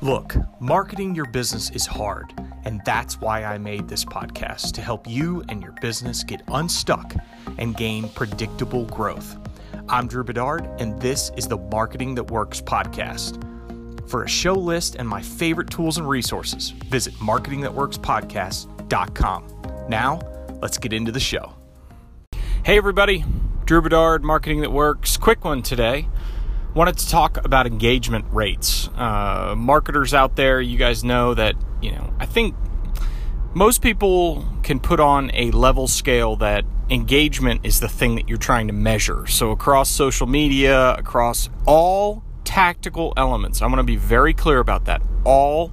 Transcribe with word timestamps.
Look, 0.00 0.36
marketing 0.60 1.16
your 1.16 1.24
business 1.24 1.70
is 1.70 1.84
hard, 1.84 2.32
and 2.64 2.80
that's 2.84 3.20
why 3.20 3.42
I 3.42 3.58
made 3.58 3.88
this 3.88 4.04
podcast 4.04 4.70
to 4.74 4.80
help 4.80 5.08
you 5.08 5.42
and 5.48 5.60
your 5.60 5.74
business 5.80 6.22
get 6.22 6.40
unstuck 6.46 7.16
and 7.58 7.76
gain 7.76 8.08
predictable 8.10 8.84
growth. 8.84 9.36
I'm 9.88 10.06
Drew 10.06 10.22
Bedard, 10.22 10.68
and 10.78 11.02
this 11.02 11.32
is 11.36 11.48
the 11.48 11.56
Marketing 11.56 12.14
That 12.14 12.30
Works 12.30 12.60
podcast. 12.60 13.42
For 14.08 14.22
a 14.22 14.28
show 14.28 14.54
list 14.54 14.94
and 14.94 15.08
my 15.08 15.20
favorite 15.20 15.68
tools 15.68 15.98
and 15.98 16.08
resources, 16.08 16.70
visit 16.70 17.14
marketingthatworkspodcast.com. 17.14 19.88
Now, 19.88 20.20
let's 20.62 20.78
get 20.78 20.92
into 20.92 21.10
the 21.10 21.18
show. 21.18 21.54
Hey, 22.64 22.76
everybody, 22.76 23.24
Drew 23.64 23.82
Bedard, 23.82 24.22
Marketing 24.22 24.60
That 24.60 24.70
Works. 24.70 25.16
Quick 25.16 25.44
one 25.44 25.60
today 25.60 26.06
wanted 26.78 26.96
to 26.96 27.08
talk 27.08 27.44
about 27.44 27.66
engagement 27.66 28.24
rates. 28.30 28.88
Uh, 28.96 29.52
marketers 29.58 30.14
out 30.14 30.36
there, 30.36 30.60
you 30.60 30.78
guys 30.78 31.02
know 31.02 31.34
that, 31.34 31.56
you 31.82 31.90
know, 31.90 32.14
I 32.20 32.26
think 32.26 32.54
most 33.52 33.82
people 33.82 34.46
can 34.62 34.78
put 34.78 35.00
on 35.00 35.32
a 35.34 35.50
level 35.50 35.88
scale 35.88 36.36
that 36.36 36.64
engagement 36.88 37.62
is 37.64 37.80
the 37.80 37.88
thing 37.88 38.14
that 38.14 38.28
you're 38.28 38.38
trying 38.38 38.68
to 38.68 38.72
measure. 38.72 39.26
So, 39.26 39.50
across 39.50 39.90
social 39.90 40.28
media, 40.28 40.94
across 40.94 41.50
all 41.66 42.22
tactical 42.44 43.12
elements, 43.16 43.60
I'm 43.60 43.70
going 43.70 43.78
to 43.78 43.82
be 43.82 43.96
very 43.96 44.32
clear 44.32 44.60
about 44.60 44.84
that. 44.84 45.02
All 45.24 45.72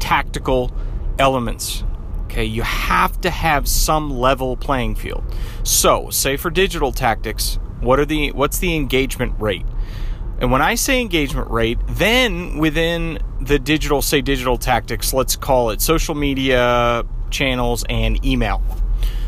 tactical 0.00 0.72
elements. 1.20 1.84
Okay, 2.24 2.44
you 2.44 2.62
have 2.62 3.20
to 3.20 3.30
have 3.30 3.68
some 3.68 4.10
level 4.10 4.56
playing 4.56 4.96
field. 4.96 5.22
So, 5.62 6.10
say 6.10 6.36
for 6.36 6.50
digital 6.50 6.90
tactics, 6.90 7.60
what 7.80 8.00
are 8.00 8.04
the 8.04 8.32
what's 8.32 8.58
the 8.58 8.74
engagement 8.74 9.34
rate? 9.38 9.66
And 10.42 10.50
when 10.50 10.60
I 10.60 10.74
say 10.74 11.00
engagement 11.00 11.48
rate, 11.52 11.78
then 11.86 12.58
within 12.58 13.20
the 13.40 13.60
digital, 13.60 14.02
say 14.02 14.22
digital 14.22 14.58
tactics, 14.58 15.14
let's 15.14 15.36
call 15.36 15.70
it 15.70 15.80
social 15.80 16.16
media 16.16 17.04
channels 17.30 17.84
and 17.88 18.22
email. 18.26 18.60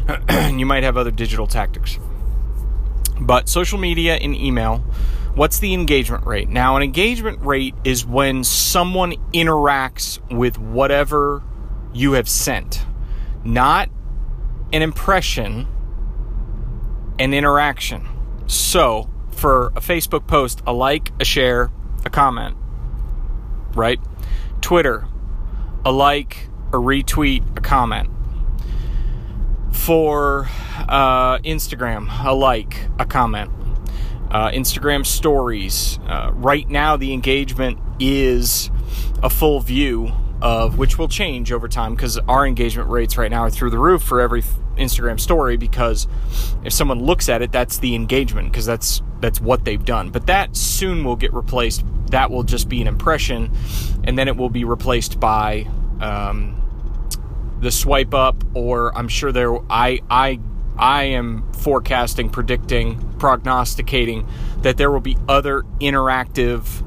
you 0.53 0.67
might 0.67 0.83
have 0.83 0.97
other 0.97 1.13
digital 1.13 1.47
tactics. 1.47 2.01
But 3.21 3.49
social 3.49 3.79
media 3.79 4.17
and 4.17 4.35
email, 4.35 4.79
what's 5.37 5.61
the 5.61 5.73
engagement 5.73 6.27
rate? 6.27 6.49
Now, 6.49 6.75
an 6.75 6.83
engagement 6.83 7.41
rate 7.43 7.77
is 7.85 8.05
when 8.05 8.43
someone 8.43 9.13
interacts 9.33 10.19
with 10.37 10.59
whatever 10.59 11.45
you 11.93 12.15
have 12.15 12.29
sent, 12.29 12.85
not 13.45 13.89
an 14.73 14.83
impression, 14.83 15.69
an 17.21 17.33
interaction. 17.33 18.09
So, 18.49 19.14
for 19.35 19.67
a 19.69 19.81
Facebook 19.81 20.27
post, 20.27 20.63
a 20.67 20.73
like, 20.73 21.13
a 21.21 21.25
share, 21.25 21.71
a 22.05 22.11
comment, 22.11 22.57
right? 23.75 24.01
Twitter, 24.61 25.07
a 25.85 25.93
like, 25.93 26.49
a 26.73 26.77
retweet, 26.77 27.57
a 27.57 27.61
comment. 27.61 28.09
For 29.73 30.49
uh, 30.89 31.39
Instagram, 31.39 32.09
a 32.25 32.33
like, 32.33 32.89
a 32.99 33.05
comment. 33.05 33.51
Uh, 34.31 34.51
Instagram 34.51 35.07
stories. 35.07 35.99
Uh, 36.07 36.31
right 36.33 36.69
now, 36.69 36.97
the 36.97 37.13
engagement 37.13 37.79
is 38.01 38.71
a 39.23 39.31
full 39.31 39.61
view 39.61 40.13
of 40.45 40.77
which 40.77 40.99
will 40.99 41.09
change 41.09 41.51
over 41.51 41.67
time 41.67 41.95
because 41.95 42.19
our 42.29 42.47
engagement 42.47 42.91
rates 42.91 43.17
right 43.17 43.31
now 43.31 43.41
are 43.41 43.51
through 43.51 43.71
the 43.71 43.79
roof 43.79 44.03
for 44.03 44.21
every 44.21 44.43
Instagram 44.77 45.19
story 45.19 45.57
because 45.57 46.07
if 46.63 46.73
someone 46.73 47.03
looks 47.03 47.31
at 47.31 47.41
it 47.41 47.51
that's 47.51 47.79
the 47.79 47.95
engagement 47.95 48.53
because 48.53 48.67
that's 48.67 49.01
that's 49.21 49.41
what 49.41 49.65
they've 49.65 49.85
done. 49.85 50.11
But 50.11 50.27
that 50.27 50.55
soon 50.55 51.03
will 51.03 51.17
get 51.17 51.33
replaced. 51.33 51.83
That 52.11 52.31
will 52.31 52.43
just 52.43 52.69
be 52.69 52.83
an 52.83 52.87
impression 52.87 53.51
and 54.05 54.19
then 54.19 54.29
it 54.29 54.37
will 54.37 54.51
be 54.51 54.65
replaced 54.65 55.19
by 55.19 55.67
um, 56.03 56.61
the 57.61 57.73
swipe 57.73 58.13
up 58.13 58.45
or 58.53 58.97
I'm 58.97 59.09
sure 59.09 59.33
there 59.33 59.57
I 59.71 60.01
I 60.11 60.41
I 60.77 61.05
am 61.05 61.51
forecasting 61.55 62.29
predicting 62.29 62.99
prognosticating 63.19 64.29
that 64.59 64.77
there 64.77 64.91
will 64.91 65.01
be 65.01 65.17
other 65.27 65.63
interactive 65.81 66.84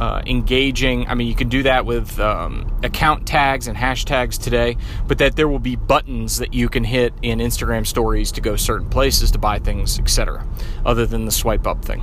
uh, 0.00 0.22
engaging. 0.26 1.06
I 1.08 1.14
mean, 1.14 1.28
you 1.28 1.34
can 1.34 1.48
do 1.48 1.62
that 1.64 1.86
with 1.86 2.18
um, 2.18 2.78
account 2.82 3.26
tags 3.26 3.68
and 3.68 3.76
hashtags 3.76 4.40
today, 4.42 4.76
but 5.06 5.18
that 5.18 5.36
there 5.36 5.48
will 5.48 5.58
be 5.58 5.76
buttons 5.76 6.38
that 6.38 6.52
you 6.54 6.68
can 6.68 6.84
hit 6.84 7.12
in 7.22 7.38
Instagram 7.38 7.86
stories 7.86 8.32
to 8.32 8.40
go 8.40 8.56
certain 8.56 8.88
places 8.88 9.30
to 9.32 9.38
buy 9.38 9.58
things, 9.58 9.98
etc., 9.98 10.46
other 10.84 11.06
than 11.06 11.24
the 11.24 11.32
swipe 11.32 11.66
up 11.66 11.84
thing, 11.84 12.00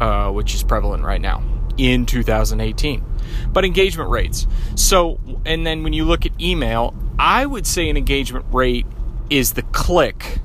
uh, 0.00 0.30
which 0.30 0.54
is 0.54 0.62
prevalent 0.62 1.04
right 1.04 1.20
now 1.20 1.42
in 1.78 2.06
2018. 2.06 3.04
But 3.52 3.64
engagement 3.64 4.10
rates. 4.10 4.46
So, 4.74 5.18
and 5.44 5.66
then 5.66 5.82
when 5.82 5.92
you 5.92 6.04
look 6.04 6.26
at 6.26 6.40
email, 6.40 6.94
I 7.18 7.46
would 7.46 7.66
say 7.66 7.88
an 7.88 7.96
engagement 7.96 8.46
rate 8.52 8.86
is 9.30 9.54
the 9.54 9.62
click, 9.62 10.38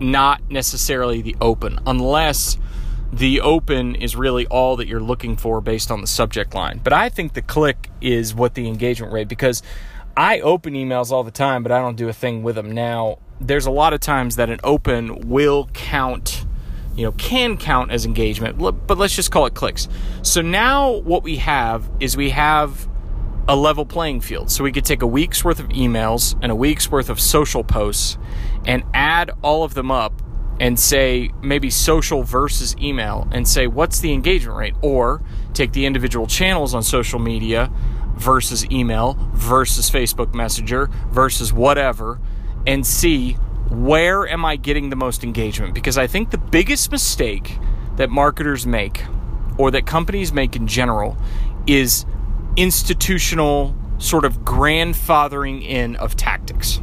not 0.00 0.50
necessarily 0.50 1.20
the 1.20 1.36
open, 1.40 1.78
unless 1.86 2.58
the 3.12 3.40
open 3.40 3.94
is 3.94 4.16
really 4.16 4.46
all 4.46 4.76
that 4.76 4.88
you're 4.88 5.00
looking 5.00 5.36
for 5.36 5.60
based 5.60 5.90
on 5.90 6.00
the 6.00 6.06
subject 6.06 6.54
line. 6.54 6.80
But 6.82 6.92
I 6.92 7.08
think 7.08 7.34
the 7.34 7.42
click 7.42 7.90
is 8.00 8.34
what 8.34 8.54
the 8.54 8.68
engagement 8.68 9.12
rate 9.12 9.28
because 9.28 9.62
I 10.16 10.40
open 10.40 10.74
emails 10.74 11.10
all 11.10 11.24
the 11.24 11.30
time, 11.30 11.62
but 11.62 11.72
I 11.72 11.78
don't 11.78 11.96
do 11.96 12.08
a 12.08 12.12
thing 12.12 12.42
with 12.42 12.56
them 12.56 12.70
now. 12.72 13.18
There's 13.40 13.66
a 13.66 13.70
lot 13.70 13.92
of 13.92 14.00
times 14.00 14.36
that 14.36 14.50
an 14.50 14.60
open 14.64 15.28
will 15.28 15.68
count, 15.74 16.46
you 16.96 17.04
know, 17.04 17.12
can 17.12 17.58
count 17.58 17.90
as 17.90 18.06
engagement, 18.06 18.58
but 18.58 18.98
let's 18.98 19.14
just 19.14 19.30
call 19.30 19.46
it 19.46 19.54
clicks. 19.54 19.88
So 20.22 20.40
now 20.40 20.90
what 20.90 21.22
we 21.22 21.36
have 21.36 21.88
is 22.00 22.16
we 22.16 22.30
have 22.30 22.88
a 23.48 23.54
level 23.54 23.84
playing 23.86 24.22
field. 24.22 24.50
So 24.50 24.64
we 24.64 24.72
could 24.72 24.84
take 24.84 25.02
a 25.02 25.06
week's 25.06 25.44
worth 25.44 25.60
of 25.60 25.68
emails 25.68 26.36
and 26.42 26.50
a 26.50 26.56
week's 26.56 26.90
worth 26.90 27.08
of 27.08 27.20
social 27.20 27.62
posts 27.62 28.18
and 28.66 28.82
add 28.92 29.30
all 29.42 29.62
of 29.62 29.74
them 29.74 29.90
up 29.90 30.20
and 30.58 30.78
say 30.78 31.30
maybe 31.42 31.70
social 31.70 32.22
versus 32.22 32.74
email 32.80 33.28
and 33.32 33.46
say 33.46 33.66
what's 33.66 34.00
the 34.00 34.12
engagement 34.12 34.58
rate 34.58 34.74
or 34.82 35.22
take 35.52 35.72
the 35.72 35.84
individual 35.86 36.26
channels 36.26 36.74
on 36.74 36.82
social 36.82 37.18
media 37.18 37.70
versus 38.14 38.64
email 38.70 39.18
versus 39.34 39.90
Facebook 39.90 40.34
Messenger 40.34 40.88
versus 41.10 41.52
whatever 41.52 42.18
and 42.66 42.86
see 42.86 43.34
where 43.70 44.26
am 44.26 44.44
I 44.44 44.56
getting 44.56 44.90
the 44.90 44.96
most 44.96 45.24
engagement 45.24 45.74
because 45.74 45.98
I 45.98 46.06
think 46.06 46.30
the 46.30 46.38
biggest 46.38 46.90
mistake 46.90 47.58
that 47.96 48.10
marketers 48.10 48.66
make 48.66 49.04
or 49.58 49.70
that 49.70 49.86
companies 49.86 50.32
make 50.32 50.56
in 50.56 50.66
general 50.66 51.16
is 51.66 52.06
institutional 52.56 53.74
sort 53.98 54.24
of 54.24 54.40
grandfathering 54.40 55.62
in 55.62 55.96
of 55.96 56.16
tactics. 56.16 56.80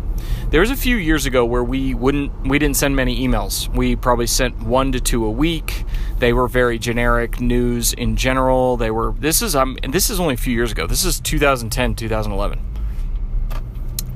There 0.53 0.61
was 0.61 0.69
a 0.69 0.75
few 0.75 0.97
years 0.97 1.25
ago 1.25 1.43
where 1.45 1.63
we 1.63 1.95
wouldn't 1.95 2.47
we 2.47 2.59
didn't 2.59 2.77
send 2.77 2.95
many 2.95 3.27
emails. 3.27 3.67
We 3.75 3.95
probably 3.95 4.27
sent 4.27 4.61
one 4.61 4.91
to 4.91 4.99
two 4.99 5.25
a 5.25 5.31
week. 5.31 5.83
They 6.19 6.31
were 6.31 6.47
very 6.47 6.77
generic 6.77 7.41
news 7.41 7.91
in 7.91 8.15
general. 8.17 8.77
They 8.77 8.91
were 8.91 9.15
this 9.17 9.41
is 9.41 9.55
um 9.55 9.79
this 9.81 10.11
is 10.11 10.19
only 10.19 10.35
a 10.35 10.37
few 10.37 10.53
years 10.53 10.71
ago. 10.71 10.85
This 10.85 11.05
is 11.05 11.19
2010, 11.19 11.95
2011. 11.95 12.59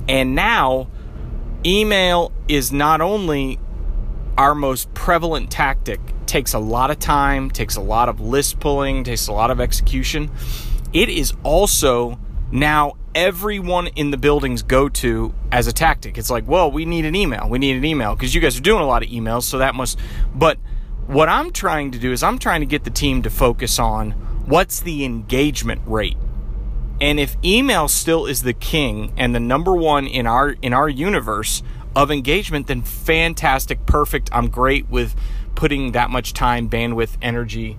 And 0.08 0.36
now 0.36 0.88
email 1.66 2.30
is 2.46 2.70
not 2.70 3.00
only 3.00 3.58
our 4.36 4.54
most 4.54 4.94
prevalent 4.94 5.50
tactic, 5.50 5.98
takes 6.26 6.54
a 6.54 6.60
lot 6.60 6.92
of 6.92 7.00
time, 7.00 7.50
takes 7.50 7.74
a 7.74 7.82
lot 7.82 8.08
of 8.08 8.20
list 8.20 8.60
pulling, 8.60 9.02
takes 9.02 9.26
a 9.26 9.32
lot 9.32 9.50
of 9.50 9.60
execution. 9.60 10.30
It 10.92 11.08
is 11.08 11.32
also 11.42 12.20
now 12.52 12.92
everyone 13.18 13.88
in 13.88 14.12
the 14.12 14.16
buildings 14.16 14.62
go 14.62 14.88
to 14.88 15.34
as 15.50 15.66
a 15.66 15.72
tactic. 15.72 16.16
It's 16.16 16.30
like, 16.30 16.46
well, 16.46 16.70
we 16.70 16.84
need 16.84 17.04
an 17.04 17.16
email. 17.16 17.48
We 17.48 17.58
need 17.58 17.76
an 17.76 17.84
email 17.84 18.14
because 18.14 18.32
you 18.32 18.40
guys 18.40 18.56
are 18.56 18.62
doing 18.62 18.80
a 18.80 18.86
lot 18.86 19.02
of 19.02 19.08
emails, 19.08 19.42
so 19.42 19.58
that 19.58 19.74
must. 19.74 19.98
But 20.32 20.56
what 21.08 21.28
I'm 21.28 21.50
trying 21.50 21.90
to 21.90 21.98
do 21.98 22.12
is 22.12 22.22
I'm 22.22 22.38
trying 22.38 22.60
to 22.60 22.66
get 22.66 22.84
the 22.84 22.90
team 22.90 23.22
to 23.22 23.30
focus 23.30 23.80
on 23.80 24.12
what's 24.46 24.78
the 24.78 25.04
engagement 25.04 25.82
rate. 25.84 26.16
And 27.00 27.18
if 27.18 27.36
email 27.44 27.88
still 27.88 28.24
is 28.24 28.44
the 28.44 28.52
king 28.52 29.12
and 29.16 29.34
the 29.34 29.40
number 29.40 29.74
one 29.74 30.06
in 30.06 30.28
our 30.28 30.50
in 30.62 30.72
our 30.72 30.88
universe 30.88 31.64
of 31.96 32.12
engagement, 32.12 32.68
then 32.68 32.82
fantastic, 32.82 33.84
perfect. 33.84 34.30
I'm 34.32 34.48
great 34.48 34.88
with 34.88 35.16
putting 35.56 35.90
that 35.92 36.08
much 36.10 36.34
time, 36.34 36.70
bandwidth, 36.70 37.16
energy, 37.20 37.78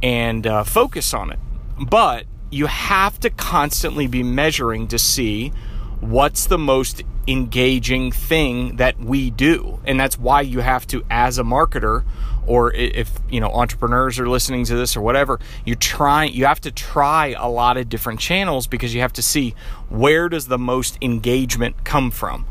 and 0.00 0.46
uh, 0.46 0.62
focus 0.62 1.12
on 1.12 1.32
it. 1.32 1.40
But 1.76 2.26
you 2.50 2.66
have 2.66 3.18
to 3.20 3.30
constantly 3.30 4.06
be 4.06 4.22
measuring 4.22 4.88
to 4.88 4.98
see 4.98 5.52
what's 6.00 6.46
the 6.46 6.58
most 6.58 7.02
engaging 7.26 8.12
thing 8.12 8.76
that 8.76 8.98
we 8.98 9.30
do. 9.30 9.80
And 9.84 9.98
that's 9.98 10.18
why 10.18 10.42
you 10.42 10.60
have 10.60 10.86
to 10.88 11.04
as 11.10 11.38
a 11.38 11.42
marketer 11.42 12.04
or 12.46 12.72
if 12.72 13.10
you 13.28 13.40
know 13.40 13.50
entrepreneurs 13.50 14.18
are 14.18 14.28
listening 14.28 14.64
to 14.64 14.76
this 14.76 14.96
or 14.96 15.00
whatever 15.00 15.40
you 15.64 15.74
try 15.74 16.24
you 16.24 16.46
have 16.46 16.60
to 16.60 16.70
try 16.70 17.34
a 17.36 17.48
lot 17.48 17.76
of 17.76 17.88
different 17.88 18.20
channels 18.20 18.68
because 18.68 18.94
you 18.94 19.00
have 19.00 19.12
to 19.12 19.22
see 19.22 19.52
where 19.88 20.28
does 20.28 20.46
the 20.46 20.58
most 20.58 20.96
engagement 21.02 21.84
come 21.84 22.10
from. 22.10 22.46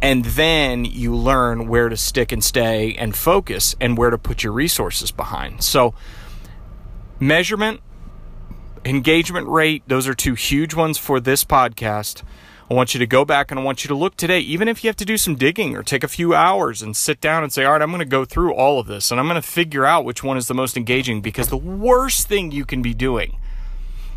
And 0.00 0.24
then 0.24 0.84
you 0.84 1.14
learn 1.14 1.66
where 1.66 1.88
to 1.88 1.96
stick 1.96 2.30
and 2.30 2.44
stay 2.44 2.94
and 2.94 3.16
focus 3.16 3.74
and 3.80 3.98
where 3.98 4.10
to 4.10 4.18
put 4.18 4.44
your 4.44 4.52
resources 4.52 5.10
behind. 5.10 5.64
So 5.64 5.92
measurement 7.18 7.80
engagement 8.88 9.46
rate, 9.46 9.82
those 9.86 10.08
are 10.08 10.14
two 10.14 10.34
huge 10.34 10.74
ones 10.74 10.96
for 10.96 11.20
this 11.20 11.44
podcast. 11.44 12.22
I 12.70 12.74
want 12.74 12.94
you 12.94 13.00
to 13.00 13.06
go 13.06 13.24
back 13.24 13.50
and 13.50 13.60
I 13.60 13.62
want 13.62 13.84
you 13.84 13.88
to 13.88 13.94
look 13.94 14.16
today, 14.16 14.40
even 14.40 14.68
if 14.68 14.82
you 14.82 14.88
have 14.88 14.96
to 14.96 15.04
do 15.04 15.16
some 15.16 15.36
digging 15.36 15.76
or 15.76 15.82
take 15.82 16.04
a 16.04 16.08
few 16.08 16.34
hours 16.34 16.82
and 16.82 16.96
sit 16.96 17.20
down 17.20 17.42
and 17.42 17.52
say, 17.52 17.64
all 17.64 17.72
right, 17.72 17.82
I'm 17.82 17.90
going 17.90 18.00
to 18.00 18.06
go 18.06 18.24
through 18.24 18.54
all 18.54 18.78
of 18.78 18.86
this 18.86 19.10
and 19.10 19.20
I'm 19.20 19.26
going 19.26 19.40
to 19.40 19.46
figure 19.46 19.84
out 19.84 20.04
which 20.04 20.22
one 20.22 20.36
is 20.36 20.48
the 20.48 20.54
most 20.54 20.76
engaging 20.76 21.20
because 21.20 21.48
the 21.48 21.56
worst 21.56 22.28
thing 22.28 22.50
you 22.50 22.64
can 22.64 22.82
be 22.82 22.94
doing 22.94 23.36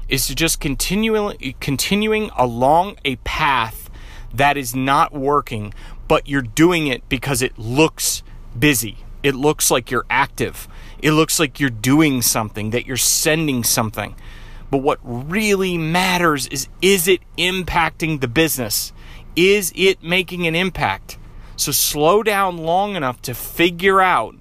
is 0.10 0.28
to 0.28 0.36
just 0.36 0.60
continually 0.60 1.56
continuing 1.60 2.30
along 2.38 2.98
a 3.06 3.16
path 3.18 3.90
that 4.34 4.58
is 4.58 4.76
not 4.76 5.14
working, 5.14 5.74
but 6.08 6.28
you're 6.28 6.42
doing 6.42 6.88
it 6.88 7.08
because 7.10 7.42
it 7.42 7.58
looks 7.58 8.24
busy. 8.58 8.98
It 9.24 9.36
looks 9.36 9.70
like 9.70 9.92
you're 9.92 10.06
active. 10.10 10.68
It 11.02 11.12
looks 11.12 11.40
like 11.40 11.60
you're 11.60 11.70
doing 11.70 12.22
something, 12.22 12.72
that 12.72 12.86
you're 12.86 12.98
sending 12.98 13.64
something. 13.64 14.16
But 14.72 14.80
what 14.80 15.00
really 15.04 15.78
matters 15.78 16.48
is 16.48 16.68
is 16.82 17.08
it 17.08 17.20
impacting 17.38 18.22
the 18.22 18.28
business? 18.28 18.94
Is 19.36 19.72
it 19.76 20.02
making 20.02 20.48
an 20.48 20.56
impact? 20.56 21.20
So 21.58 21.72
slow 21.72 22.24
down 22.24 22.58
long 22.58 22.96
enough 22.96 23.22
to 23.24 23.36
figure 23.36 24.02
out 24.02 24.36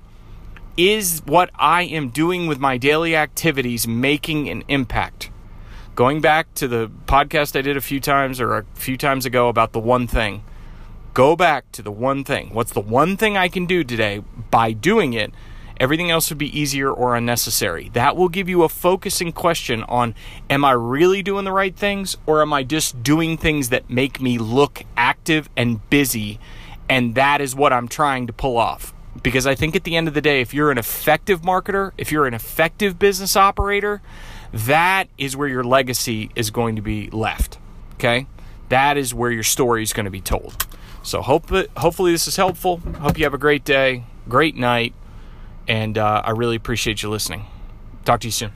is 0.76 1.20
what 1.26 1.50
I 1.56 1.82
am 1.82 2.08
doing 2.08 2.46
with 2.46 2.58
my 2.58 2.78
daily 2.78 3.14
activities 3.14 3.86
making 3.86 4.48
an 4.48 4.62
impact? 4.68 5.30
Going 5.96 6.20
back 6.20 6.54
to 6.54 6.68
the 6.68 6.90
podcast 7.06 7.58
I 7.58 7.62
did 7.62 7.76
a 7.76 7.82
few 7.82 8.00
times 8.00 8.40
or 8.40 8.56
a 8.56 8.64
few 8.74 8.96
times 8.96 9.26
ago 9.26 9.48
about 9.48 9.72
the 9.72 9.80
one 9.80 10.06
thing, 10.06 10.44
go 11.12 11.36
back 11.36 11.70
to 11.72 11.82
the 11.82 11.92
one 11.92 12.24
thing. 12.24 12.54
What's 12.54 12.72
the 12.72 12.80
one 12.80 13.16
thing 13.16 13.36
I 13.36 13.48
can 13.48 13.66
do 13.66 13.84
today 13.84 14.22
by 14.50 14.72
doing 14.72 15.12
it 15.12 15.32
Everything 15.80 16.10
else 16.10 16.28
would 16.28 16.38
be 16.38 16.58
easier 16.58 16.92
or 16.92 17.16
unnecessary. 17.16 17.88
That 17.94 18.14
will 18.14 18.28
give 18.28 18.50
you 18.50 18.64
a 18.64 18.68
focusing 18.68 19.32
question 19.32 19.82
on 19.84 20.14
am 20.50 20.62
I 20.62 20.72
really 20.72 21.22
doing 21.22 21.46
the 21.46 21.52
right 21.52 21.74
things 21.74 22.18
or 22.26 22.42
am 22.42 22.52
I 22.52 22.64
just 22.64 23.02
doing 23.02 23.38
things 23.38 23.70
that 23.70 23.88
make 23.88 24.20
me 24.20 24.36
look 24.36 24.84
active 24.94 25.48
and 25.56 25.88
busy? 25.88 26.38
And 26.90 27.14
that 27.14 27.40
is 27.40 27.56
what 27.56 27.72
I'm 27.72 27.88
trying 27.88 28.26
to 28.26 28.32
pull 28.34 28.58
off. 28.58 28.92
Because 29.22 29.46
I 29.46 29.54
think 29.54 29.74
at 29.74 29.84
the 29.84 29.96
end 29.96 30.06
of 30.06 30.12
the 30.12 30.20
day, 30.20 30.42
if 30.42 30.52
you're 30.52 30.70
an 30.70 30.76
effective 30.76 31.40
marketer, 31.40 31.92
if 31.96 32.12
you're 32.12 32.26
an 32.26 32.34
effective 32.34 32.98
business 32.98 33.34
operator, 33.34 34.02
that 34.52 35.08
is 35.16 35.34
where 35.34 35.48
your 35.48 35.64
legacy 35.64 36.30
is 36.36 36.50
going 36.50 36.76
to 36.76 36.82
be 36.82 37.08
left. 37.08 37.58
Okay? 37.94 38.26
That 38.68 38.98
is 38.98 39.14
where 39.14 39.30
your 39.30 39.42
story 39.42 39.82
is 39.82 39.94
going 39.94 40.04
to 40.04 40.10
be 40.10 40.20
told. 40.20 40.66
So 41.02 41.22
hope 41.22 41.48
hopefully 41.78 42.12
this 42.12 42.28
is 42.28 42.36
helpful. 42.36 42.76
Hope 42.98 43.16
you 43.16 43.24
have 43.24 43.34
a 43.34 43.38
great 43.38 43.64
day, 43.64 44.04
great 44.28 44.56
night, 44.56 44.92
and 45.70 45.96
uh, 45.96 46.20
I 46.24 46.32
really 46.32 46.56
appreciate 46.56 47.04
you 47.04 47.08
listening. 47.08 47.46
Talk 48.04 48.20
to 48.22 48.26
you 48.26 48.32
soon. 48.32 48.50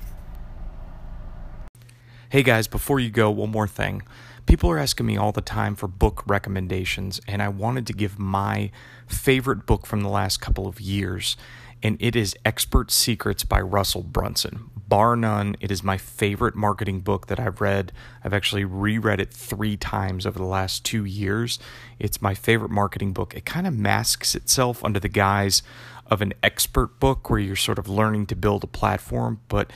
Hey 2.29 2.43
guys, 2.43 2.67
before 2.67 2.99
you 2.99 3.09
go, 3.09 3.31
one 3.31 3.53
more 3.53 3.69
thing. 3.69 4.03
People 4.47 4.69
are 4.73 4.81
asking 4.81 5.07
me 5.07 5.17
all 5.17 5.31
the 5.31 5.41
time 5.41 5.77
for 5.77 5.87
book 5.87 6.25
recommendations, 6.27 7.21
and 7.29 7.41
I 7.41 7.49
wanted 7.49 7.87
to 7.87 7.93
give 7.93 8.19
my 8.19 8.73
favorite 9.07 9.65
book 9.65 9.87
from 9.87 10.01
the 10.01 10.09
last 10.09 10.41
couple 10.41 10.67
of 10.67 10.81
years, 10.81 11.37
and 11.85 11.97
it 12.01 12.17
is 12.17 12.35
Expert 12.45 12.91
Secrets 12.91 13.45
by 13.45 13.61
Russell 13.61 14.03
Brunson. 14.03 14.71
Bar 14.89 15.15
none, 15.15 15.57
it 15.61 15.71
is 15.71 15.85
my 15.85 15.97
favorite 15.97 16.57
marketing 16.57 17.01
book 17.01 17.29
that 17.29 17.39
I've 17.39 17.61
read. 17.61 17.93
I've 18.25 18.35
actually 18.35 18.65
reread 18.65 19.21
it 19.21 19.33
three 19.33 19.77
times 19.77 20.27
over 20.27 20.39
the 20.39 20.45
last 20.45 20.85
two 20.85 21.05
years. 21.05 21.61
It's 22.01 22.21
my 22.21 22.35
favorite 22.35 22.71
marketing 22.71 23.13
book. 23.13 23.35
It 23.35 23.47
kind 23.47 23.67
of 23.69 23.79
masks 23.79 24.35
itself 24.35 24.85
under 24.85 25.01
the 25.01 25.09
guise 25.09 25.63
of 26.07 26.23
an 26.23 26.35
expert 26.43 27.01
book 27.01 27.31
where 27.31 27.39
you're 27.39 27.57
sort 27.57 27.79
of 27.79 27.89
learning 27.89 28.27
to 28.27 28.37
build 28.37 28.65
a 28.65 28.69
platform, 28.69 29.41
but 29.49 29.71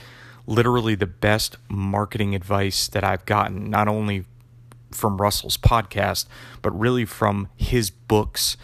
literally 0.45 0.95
the 0.95 1.07
best 1.07 1.57
marketing 1.69 2.35
advice 2.35 2.87
that 2.87 3.03
I've 3.03 3.25
gotten, 3.25 3.69
not 3.69 3.87
only 3.87 4.25
from 4.91 5.17
Russell's 5.17 5.57
podcast, 5.57 6.25
but 6.61 6.77
really 6.77 7.05
from 7.05 7.49
his 7.55 7.89
books 7.89 8.57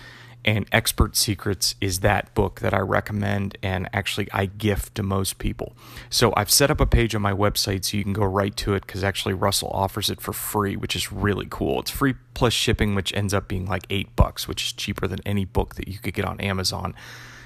and 0.45 0.65
Expert 0.71 1.17
Secrets 1.17 1.75
is 1.81 1.99
that 2.01 2.33
book 2.35 2.61
that 2.61 2.73
I 2.73 2.79
recommend 2.79 3.57
and 3.63 3.89
actually 3.91 4.29
I 4.31 4.45
gift 4.45 4.95
to 4.95 5.03
most 5.03 5.39
people. 5.39 5.75
So 6.09 6.33
I've 6.37 6.51
set 6.51 6.71
up 6.71 6.79
a 6.79 6.85
page 6.85 7.15
on 7.15 7.21
my 7.21 7.33
website 7.33 7.83
so 7.83 7.97
you 7.97 8.03
can 8.03 8.13
go 8.13 8.23
right 8.23 8.55
to 8.57 8.75
it 8.75 8.85
because 8.85 9.03
actually 9.03 9.33
Russell 9.33 9.69
offers 9.69 10.09
it 10.09 10.21
for 10.21 10.31
free, 10.31 10.77
which 10.77 10.95
is 10.95 11.11
really 11.11 11.47
cool. 11.49 11.81
It's 11.81 11.91
free 11.91 12.13
plus 12.35 12.53
shipping, 12.53 12.95
which 12.95 13.13
ends 13.13 13.33
up 13.33 13.47
being 13.47 13.65
like 13.65 13.85
eight 13.89 14.15
bucks, 14.15 14.47
which 14.47 14.63
is 14.63 14.73
cheaper 14.73 15.07
than 15.07 15.19
any 15.25 15.43
book 15.43 15.75
that 15.75 15.87
you 15.87 15.97
could 15.97 16.13
get 16.13 16.25
on 16.25 16.39
Amazon 16.39 16.93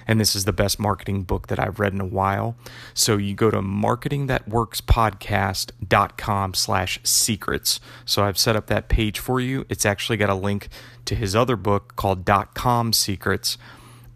and 0.10 0.20
this 0.20 0.36
is 0.36 0.44
the 0.46 0.52
best 0.52 0.80
marketing 0.80 1.22
book 1.22 1.50
that 1.50 1.60
I've 1.60 1.80
read 1.80 1.94
in 1.94 2.02
a 2.02 2.06
while. 2.06 2.56
So 2.96 3.18
you 3.18 3.36
go 3.36 3.52
to 3.52 3.62
marketingthatworkspodcast.com 3.62 6.54
slash 6.56 7.00
secrets. 7.04 7.80
So 8.06 8.24
I've 8.24 8.40
set 8.40 8.56
up 8.56 8.66
that 8.68 8.90
page 8.90 9.20
for 9.20 9.40
you. 9.40 9.68
It's 9.70 9.86
actually 9.86 10.18
got 10.18 10.32
a 10.32 10.34
link 10.34 10.70
to 11.06 11.14
his 11.14 11.36
other 11.36 11.56
book 11.56 11.96
called 11.96 12.26
dot 12.26 12.56
com 12.56 12.89
secrets. 12.94 13.58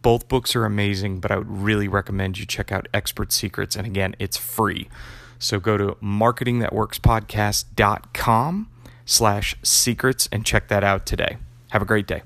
Both 0.01 0.27
books 0.27 0.55
are 0.55 0.65
amazing, 0.65 1.19
but 1.19 1.31
I 1.31 1.37
would 1.37 1.49
really 1.49 1.87
recommend 1.87 2.37
you 2.37 2.45
check 2.45 2.71
out 2.71 2.87
Expert 2.93 3.31
Secrets. 3.31 3.75
And 3.75 3.87
again, 3.87 4.15
it's 4.19 4.37
free. 4.37 4.89
So 5.39 5.59
go 5.59 5.77
to 5.77 5.97
marketingthatworkspodcast.com 6.01 8.69
slash 9.05 9.55
secrets 9.63 10.29
and 10.31 10.45
check 10.45 10.67
that 10.67 10.83
out 10.83 11.05
today. 11.05 11.37
Have 11.71 11.81
a 11.81 11.85
great 11.85 12.07
day. 12.07 12.23